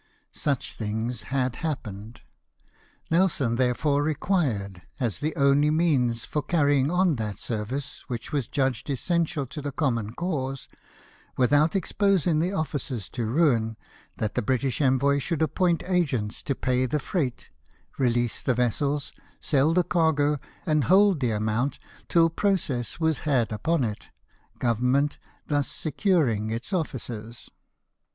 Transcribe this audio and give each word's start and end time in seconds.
Such 0.33 0.73
things 0.73 1.25
had 1.29 1.57
happened. 1.57 2.21
Nelson 3.11 3.55
therefore 3.57 4.01
required, 4.01 4.81
as 4.99 5.19
the 5.19 5.35
only 5.35 5.69
means 5.69 6.25
for 6.25 6.41
carrying 6.41 6.89
on 6.89 7.17
that 7.17 7.37
service 7.37 8.03
which 8.07 8.31
was 8.31 8.47
judged 8.47 8.89
essential 8.89 9.45
to 9.45 9.61
the 9.61 9.71
common 9.71 10.15
cause, 10.15 10.67
without 11.37 11.73
expos 11.73 12.25
ing 12.25 12.39
the 12.39 12.51
officers 12.51 13.09
to 13.09 13.27
ruin, 13.27 13.77
that 14.17 14.33
the 14.33 14.41
British 14.41 14.81
envoy 14.81 15.19
should 15.19 15.43
appoint 15.43 15.83
agents 15.85 16.41
to 16.41 16.55
pay 16.55 16.87
the 16.87 16.97
freight, 16.97 17.51
release 17.99 18.41
the 18.41 18.55
vessels, 18.55 19.13
sell 19.39 19.71
the 19.71 19.83
cargo, 19.83 20.39
and 20.65 20.85
hold 20.85 21.19
the 21.19 21.29
amount 21.29 21.77
till 22.09 22.27
process 22.27 22.99
was 22.99 23.19
had 23.19 23.51
upon 23.51 23.83
it. 23.83 24.09
Government 24.57 25.19
thus 25.47 25.67
securing 25.67 26.49
its 26.49 26.73
officers. 26.73 27.51